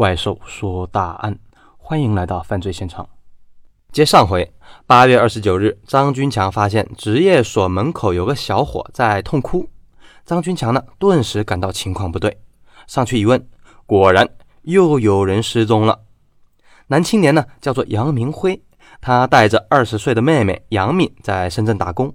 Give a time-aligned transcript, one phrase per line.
[0.00, 1.38] 怪兽说大案，
[1.76, 3.06] 欢迎来到犯罪现场。
[3.92, 4.50] 接上回，
[4.86, 9.68] 八月二十九日，张军强发现职业所门口有个小伙在痛哭。
[10.24, 12.40] 张军强呢，顿时感到情况不对，
[12.86, 13.46] 上去一问，
[13.84, 14.26] 果然
[14.62, 16.00] 又有人失踪了。
[16.86, 18.62] 男青年呢，叫做杨明辉，
[19.02, 22.14] 他带着二十岁的妹妹杨敏在深圳打工。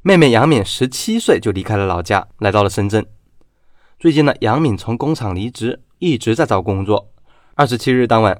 [0.00, 3.04] 妹妹杨敏十七岁就离开了老家，来到了深圳。
[3.98, 7.12] 最近呢，杨敏从工厂离职，一直在找工作。
[7.58, 8.38] 二十七日当晚，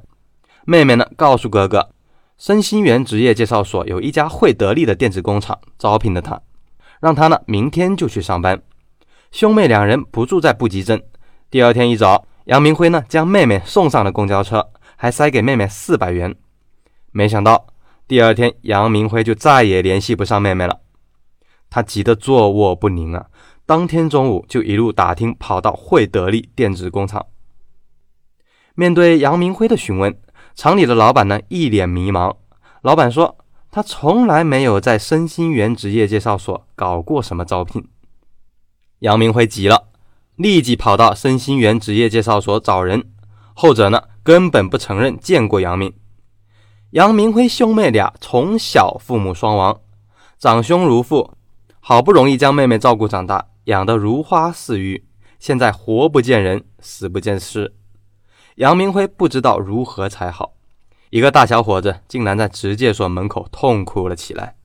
[0.67, 1.89] 妹妹呢告诉哥哥，
[2.36, 6.39] 申鑫源职业介绍所有一家惠得利的电子工厂招聘的他，
[7.00, 8.61] 让他呢明天就去上班。
[9.31, 11.03] 兄妹两人不住在布吉镇。
[11.50, 16.37] 第二天一早，杨明辉呢将妹妹送上了公交车，还塞给妹妹四百元。
[17.11, 17.68] 没想到
[18.07, 20.81] 第二天，杨明辉就再也联系不上妹妹了，
[21.71, 23.25] 他急得坐卧不宁啊！
[23.64, 27.25] 当天中午就一路打听，跑到惠得利电子工厂。
[28.79, 30.14] 面对杨明辉的询问，
[30.54, 32.36] 厂里的老板呢一脸迷茫。
[32.83, 33.39] 老板说，
[33.70, 37.89] 他从来没有在申鑫园职业介绍所搞过什么招聘。
[38.98, 39.89] 杨明辉急了，
[40.36, 43.11] 立即跑到申鑫园职业介绍所找人。
[43.55, 45.95] 后者呢根本不承认见过杨敏。
[46.91, 49.81] 杨明辉兄妹俩从小父母双亡，
[50.39, 51.33] 长兄如父，
[51.81, 55.06] 好不容易将妹妹照顾长大，养得如花似玉，
[55.39, 57.75] 现在活不见人，死不见尸。
[58.57, 60.55] 杨明辉不知道如何才好，
[61.11, 64.57] 一个大小伙子竟然在职介所门口痛哭了起来。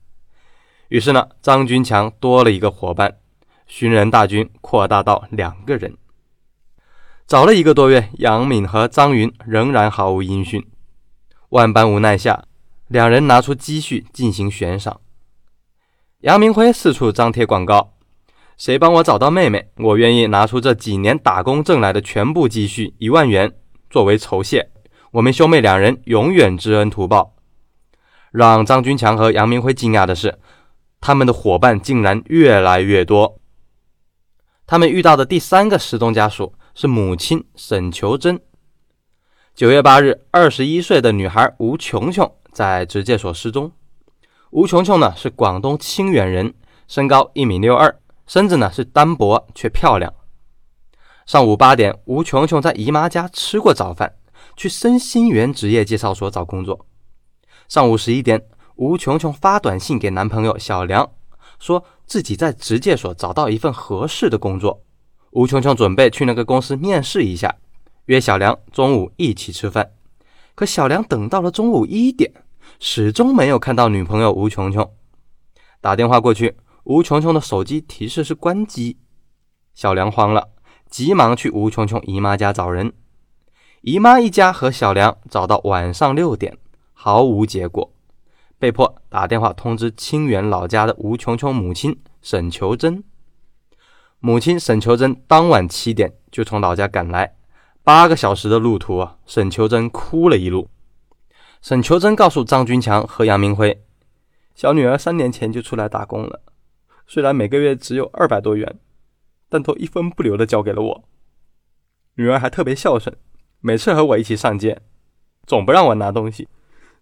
[0.88, 3.18] 于是呢，张军强多了一个伙伴，
[3.66, 5.94] 寻人大军扩大到两个人。
[7.26, 10.66] 找了一个多月，杨敏和张云仍然毫无音讯。
[11.50, 12.44] 万般无奈下，
[12.88, 15.02] 两人拿出积蓄进行悬赏。
[16.20, 17.92] 杨明辉四处张贴广告
[18.56, 23.52] ：“谁帮我找到妹妹，我愿意拿出这几年打工挣来的全部积蓄一万元。”
[23.92, 24.70] 作为酬谢，
[25.10, 27.34] 我们兄妹两人永远知恩图报。
[28.30, 30.38] 让张军强和杨明辉惊讶的是，
[30.98, 33.38] 他们的伙伴竟然越来越多。
[34.66, 38.40] 他们遇到的第三个失踪家属是母亲沈求珍。
[39.54, 43.70] 九月八日，二十一岁的女孩吴琼琼在职介所失踪。
[44.52, 46.54] 吴琼琼呢是广东清远人，
[46.88, 47.94] 身高一米六二，
[48.26, 50.10] 身子呢是单薄却漂亮。
[51.24, 54.14] 上午八点，吴琼琼在姨妈家吃过早饭，
[54.56, 56.86] 去申鑫园职业介绍所找工作。
[57.68, 58.42] 上午十一点，
[58.74, 61.08] 吴琼琼发短信给男朋友小梁，
[61.60, 64.82] 说自己在职介所找到一份合适的工作。
[65.30, 67.56] 吴琼琼准备去那个公司面试一下，
[68.06, 69.92] 约小梁中午一起吃饭。
[70.54, 72.32] 可小梁等到了中午一点，
[72.80, 74.90] 始终没有看到女朋友吴琼琼。
[75.80, 78.98] 打电话过去，吴琼琼的手机提示是关机。
[79.72, 80.51] 小梁慌了。
[80.92, 82.92] 急忙去吴琼琼姨妈家找人，
[83.80, 86.58] 姨妈一家和小梁找到晚上六点，
[86.92, 87.90] 毫无结果，
[88.58, 93.02] 被迫打电话通知清远老家的吴琼琼母亲沈求珍。
[94.20, 97.36] 母亲沈求珍当晚七点就从老家赶来，
[97.82, 100.68] 八个小时的路途啊，沈求珍哭了一路。
[101.62, 103.82] 沈求珍告诉张军强和杨明辉，
[104.54, 106.42] 小女儿三年前就出来打工了，
[107.06, 108.78] 虽然每个月只有二百多元。
[109.52, 111.04] 但都一分不留的交给了我。
[112.14, 113.14] 女儿还特别孝顺，
[113.60, 114.80] 每次和我一起上街，
[115.46, 116.48] 总不让我拿东西，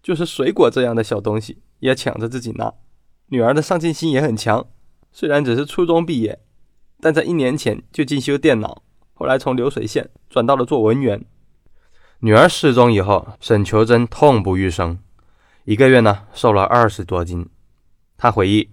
[0.03, 2.73] 就是水果这样的小东西也抢着自己拿。
[3.27, 4.67] 女儿的上进心也很强，
[5.13, 6.41] 虽然只是初中毕业，
[6.99, 8.83] 但在一年前就进修电脑，
[9.13, 11.23] 后来从流水线转到了做文员。
[12.19, 14.99] 女儿失踪以后，沈求真痛不欲生，
[15.63, 17.47] 一个月呢瘦了二十多斤。
[18.17, 18.69] 他回忆，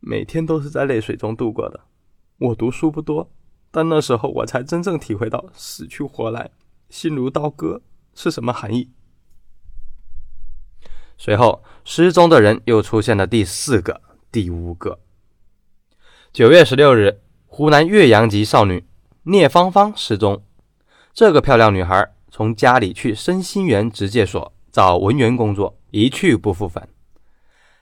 [0.00, 1.80] 每天都是在泪水中度过的。
[2.38, 3.32] 我读书不多，
[3.72, 6.52] 但那时候我才真正体会到死去活来、
[6.88, 7.82] 心如刀割
[8.14, 8.90] 是什么含义。
[11.16, 14.00] 随后，失踪的人又出现了第四个、
[14.30, 15.00] 第五个。
[16.32, 18.86] 九月十六日，湖南岳阳籍少女
[19.24, 20.44] 聂芳芳失踪。
[21.12, 26.88] 这个漂亮女孩从家里去申鑫园职介所找文员工作，一去不复返。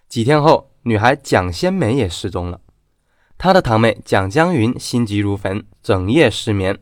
[0.08, 2.62] 几天后，女孩蒋先梅也失踪了。
[3.38, 6.78] 他的堂妹蒋江云心急如焚，整夜失眠。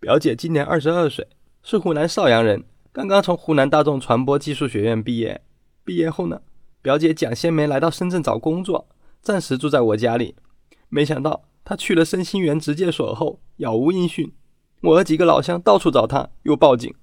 [0.00, 1.28] 表姐今年二十二岁，
[1.62, 5.42] 是湖南邵阳人，刚刚从湖南大众传播技术学院毕业。
[5.84, 6.40] 毕业后呢，
[6.80, 8.88] 表姐蒋先梅来到深圳找工作，
[9.20, 10.34] 暂时住在我家里。
[10.88, 14.32] 没想到她去了申鑫园职介所后，杳无音讯。
[14.80, 16.94] 我和几个老乡到处找她，又报警，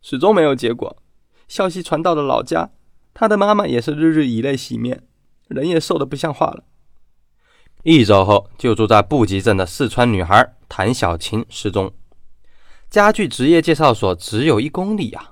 [0.00, 0.96] 始终没有结果。
[1.46, 2.70] 消息传到了老家，
[3.12, 5.02] 她的妈妈也是日日以泪洗面，
[5.48, 6.64] 人也瘦得不像话了。
[7.84, 11.92] 一周后，就住在布吉镇的四川女孩谭小琴失踪。
[12.88, 15.30] 家具职业介绍所只有一公里呀。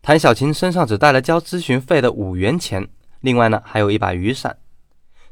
[0.00, 2.88] 谭小琴身上只带了交咨询费的五元钱，
[3.20, 4.56] 另外呢还有一把雨伞。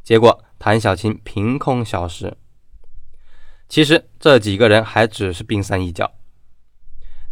[0.03, 2.37] 结果谭小琴凭空消失。
[3.67, 6.13] 其实这几个人还只是冰山一角。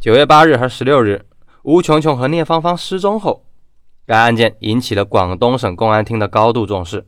[0.01, 1.27] 九月八日和十六日，
[1.65, 3.45] 吴琼琼和聂芳芳失踪后，
[4.07, 7.07] 该案件引起了广东省公安厅的高度重视。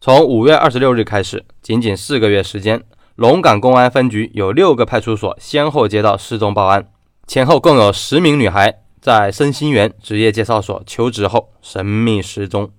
[0.00, 2.84] 从五月二十六日开始，仅仅四个月时间，
[3.16, 6.88] 龙岗公安分局有六个派出所先后接到失踪报案，
[7.26, 12.70] 前后共有十名女孩在身心园职业介绍所求职后神秘失踪。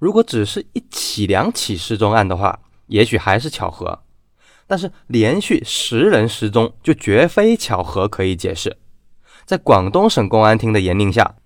[0.00, 2.58] 如果只是一起两起失踪案的话，
[2.88, 4.00] 也许还是巧合。
[4.66, 8.76] 但是连续十人失踪，就绝非巧合可以解释。
[9.44, 11.36] 在广东省公安厅的严令下，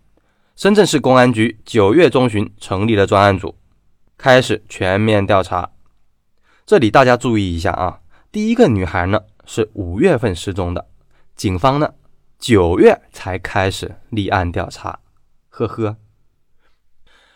[0.57, 3.55] 深圳市公安局九月中旬成立了专案组，
[4.21, 5.71] 开始全面调查。
[6.67, 8.01] 这里大家注意一下啊，
[8.31, 10.87] 第一个女孩呢是五月份失踪的，
[11.35, 11.95] 警方呢
[12.39, 14.99] 九月才开始立案调查。
[15.49, 15.97] 呵呵，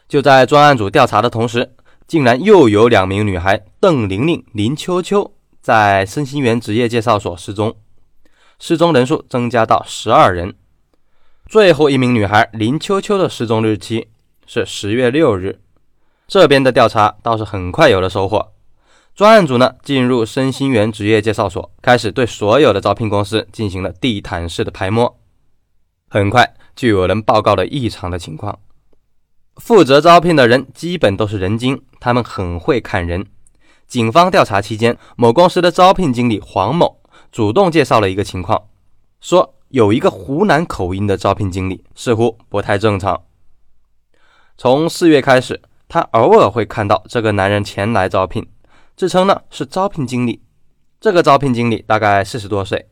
[0.06, 1.74] 就在专案组调查的同时，
[2.06, 5.32] 竟然又有两名女孩邓玲玲、林秋秋。
[5.62, 7.74] 在身心园职业介绍所失踪，
[8.58, 10.54] 失踪人数增加到十二人。
[11.46, 14.08] 最后一名女孩林秋秋的失踪日期
[14.44, 15.63] 是十月六日。
[16.26, 18.52] 这边的调查倒是很快有了收获。
[19.14, 25.18] 专案组呢进入身心源职业介绍所，开始对所有的招聘公司进行了地毯式的排摸。
[26.08, 28.58] 很快就有人报告了异常的情况。
[29.56, 33.26] 负责招聘的人基本都是人精，他们很会看人。
[33.86, 37.00] 警方调查期间，某公司的招聘经理黄某
[37.30, 38.64] 主动介绍了一个情况，
[39.20, 43.22] 说有一个湖南口音的招聘经理似乎不太正常。
[44.56, 45.60] 从四月开始，
[45.94, 48.44] 他偶尔会看到这个男人前来招聘，
[48.96, 50.42] 自称呢是招聘经理。
[50.98, 52.90] 这个招聘经理大概四十多岁，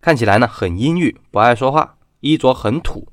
[0.00, 3.08] 看起来呢很阴郁，不爱说话，衣着很土。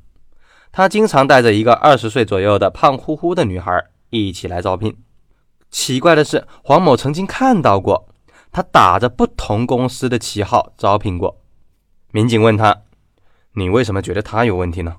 [0.72, 4.96] 他经常带着一个二十岁左右的胖乎乎的女孩一起来招聘。
[5.72, 8.10] 奇怪的是，黄某曾经看到过
[8.52, 11.42] 他打着不同公司的旗号招聘过。
[12.12, 12.84] 民警问他
[13.58, 14.98] ：“你为什么觉得他有问题呢？”“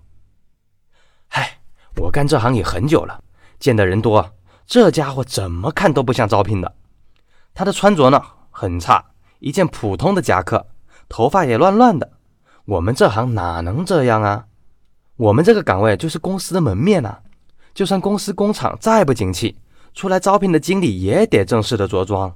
[1.31, 1.61] 嗨，
[1.99, 3.23] 我干这行也很久了，
[3.63, 4.29] 见的人多，
[4.67, 6.75] 这家伙怎么看都不像招聘的。
[7.55, 8.21] 他的穿着呢
[8.51, 9.05] 很差，
[9.39, 10.67] 一件普通的夹克，
[11.09, 12.11] 头发也乱乱的。
[12.65, 14.47] 我们这行哪能这样啊？
[15.15, 17.21] 我们这个岗位就是公司的门面啊，
[17.73, 19.57] 就算公司工厂再不景气。”
[19.95, 22.35] 出来招聘的经理也得正式的着装，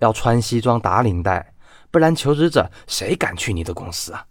[0.00, 1.54] 要穿西装打领带，
[1.90, 4.26] 不然求职者谁敢去你的公司啊？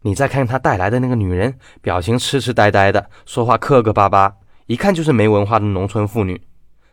[0.00, 4.34] 你再看他带来的那个女人，表情痴痴呆呆的，说话磕磕巴巴，
[4.66, 6.40] 一看就是没文化的农村妇女。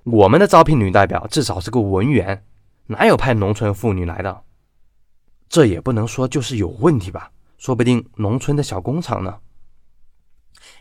[0.03, 2.45] 我们的招聘女代表至少是个文员，
[2.87, 4.43] 哪有派农村妇女来的？
[5.47, 7.31] 这也不能说就是有问题吧？
[7.57, 9.37] 说不定农村的小工厂呢？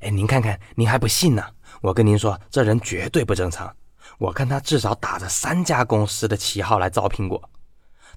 [0.01, 1.45] 哎，您看看，您还不信呢？
[1.83, 3.75] 我跟您说，这人绝对不正常。
[4.19, 7.51] 我看他至少打着三家公司的旗号来招聘过，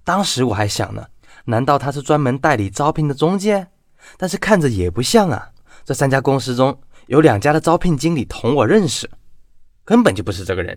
[0.03, 1.05] 当时我还想呢，
[1.45, 3.67] 难道他是专门代理招聘的中介？
[4.17, 5.49] 但是看着也不像啊。
[5.85, 6.77] 这三家公司中
[7.13, 9.07] 有两家的招聘经理同我认识，
[9.85, 10.75] 根本就不是这个人。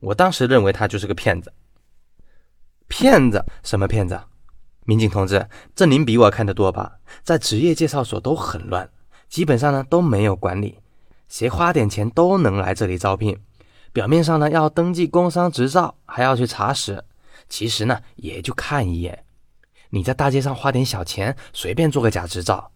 [0.00, 1.52] 我当时认为他就是个骗子。
[2.88, 3.44] 骗子？
[3.62, 4.18] 什么骗子？
[4.84, 6.96] 民警同志，这您比我看得多吧？
[7.22, 8.88] 在职业介绍所都很乱，
[9.28, 10.78] 基本上呢都没有管理，
[11.28, 13.38] 谁花点钱都能来这里招聘。
[13.92, 17.04] 表面上呢要登记工商执照，还要去查实，
[17.50, 19.26] 其实呢也就看一眼。
[19.90, 22.72] 你在大街上花点小钱，随便做个假执照，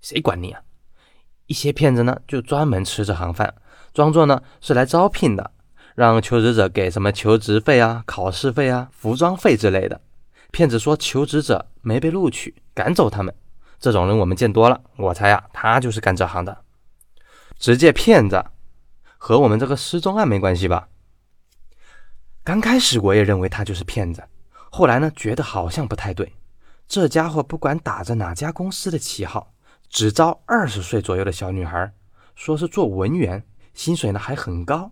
[0.00, 0.60] 谁管你啊？
[1.46, 3.54] 一些骗子呢就专门吃这行饭，
[3.92, 5.50] 装作呢是来招聘的，
[5.94, 10.00] 让求职者给什么求职费啊、考试费啊、服装费之类的。
[10.50, 13.34] 骗子说求职者没被录取，赶走他们。
[13.80, 16.56] 这种人我们见多了，我猜啊，他就是干这行的，
[17.58, 18.44] 直接骗子。
[19.18, 20.88] 和我们这个失踪案没关系吧？
[22.44, 24.22] 刚开始我也认为他就是骗子，
[24.70, 26.32] 后来呢，觉得好像不太对。
[26.88, 29.51] 这家伙不管打着哪家公司的旗号，
[29.92, 31.92] 只招二十岁左右的小女孩，
[32.34, 33.44] 说是做文员，
[33.74, 34.90] 薪水呢还很高。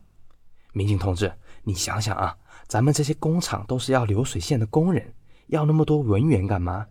[0.75, 1.33] 民警同志，
[1.64, 2.37] 你想想啊，
[2.69, 5.14] 咱们这些工厂都是要流水线的工人，
[5.47, 6.87] 要那么多文员干嘛？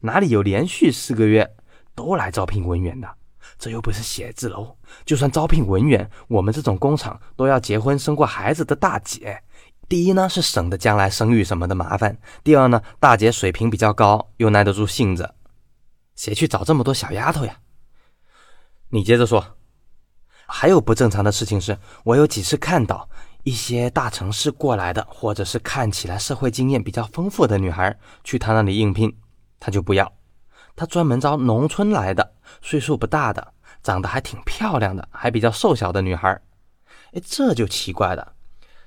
[0.00, 1.56] 哪里有连续四个月
[1.94, 3.08] 都来招聘文员的？
[3.58, 9.42] 这又不是写字楼，就算招聘文员，我们这种工厂都要结婚生过孩子的大姐。
[9.88, 15.34] 第一呢，是省得将来生育什么的麻烦；第二呢，大姐水平比较高，又耐得住性子，
[16.14, 17.56] 谁去找这么多小丫头呀？
[18.88, 19.56] 你接着说。
[20.46, 23.08] 还有不正常的事情是，我有几次看到
[23.44, 29.10] 一些大城市过来的，或者是看起来社会经验比较丰富的女孩去他那里应聘，
[29.58, 30.12] 他就不要。
[30.76, 36.28] 他专门招农村来的，岁数不大的，长得还挺漂亮的，还比较瘦小的女孩。
[37.12, 38.34] 哎，这就奇怪了。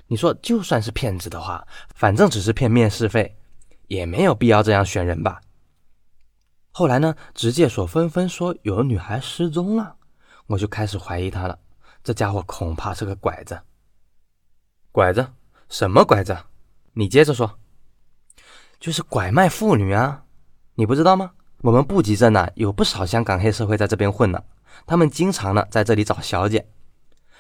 [0.06, 3.36] 你说，就算是骗子的话，反正只是骗面试费，
[3.88, 5.42] 也没有必要这样选人吧？
[6.78, 9.96] 后来呢，直介所纷纷说有女孩失踪了，
[10.46, 11.58] 我就开始怀疑他了。
[12.04, 13.60] 这家伙恐怕是个拐子。
[14.92, 15.28] 拐子？
[15.70, 16.38] 什么拐子？
[16.94, 17.58] 你接着说。
[18.80, 20.26] 就是拐卖妇女啊！
[20.76, 21.32] 你不知道吗？
[21.62, 24.44] 我们布吉镇呢，有不少香港黑社会在这边混呢，
[24.86, 26.70] 他们经常呢在这里找小姐，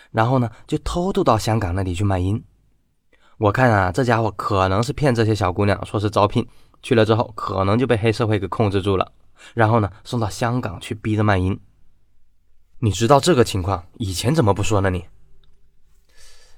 [0.09, 2.43] 然后呢就偷渡到香港那里去卖淫。
[3.37, 6.43] 我看啊，这家伙可能是骗这些小姑娘，说是招聘，
[6.81, 9.11] 去了之后可能就被黑社会给控制住了，
[9.53, 11.59] 然后呢送到香港去逼着卖淫。
[12.79, 14.89] 你知道这个情况，以前怎么不说呢？
[14.89, 15.05] 你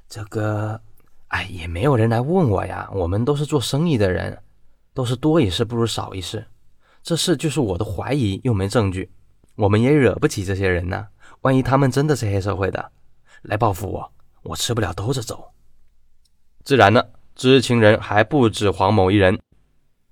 [0.09, 0.81] 这个，
[1.27, 2.89] 哎，也没有人来问我呀。
[2.93, 4.41] 我们都是做生意的人，
[4.93, 6.45] 都是多一事不如少一事。
[7.01, 9.09] 这事就是我的怀疑，又没证据，
[9.55, 11.07] 我们也惹不起这些人呢。
[11.41, 12.91] 万一他们真的是黑社会的，
[13.43, 14.11] 来报复我，
[14.43, 15.51] 我吃不了兜着走。
[16.65, 17.01] 自然呢，
[17.35, 19.39] 知情人还不止黄某一人。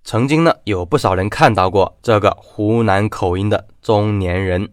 [0.10, 4.72] 曾经呢，有不少人看到过这个湖南口音的中年人。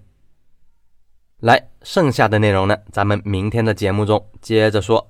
[1.40, 5.08] 来，剩下的内容呢，咱们明天的节目中接着说。